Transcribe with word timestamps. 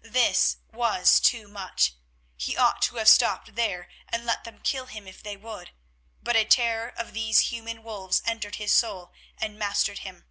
This 0.00 0.56
was 0.72 1.20
too 1.20 1.46
much. 1.46 1.92
He 2.38 2.56
ought 2.56 2.80
to 2.84 2.96
have 2.96 3.06
stopped 3.06 3.54
there 3.54 3.90
and 4.08 4.24
let 4.24 4.44
them 4.44 4.60
kill 4.62 4.86
him 4.86 5.06
if 5.06 5.22
they 5.22 5.36
would, 5.36 5.72
but 6.22 6.36
a 6.36 6.46
terror 6.46 6.88
of 6.88 7.12
these 7.12 7.52
human 7.52 7.82
wolves 7.82 8.22
entered 8.24 8.54
his 8.54 8.72
soul 8.72 9.12
and 9.36 9.58
mastered 9.58 9.98
him. 9.98 10.24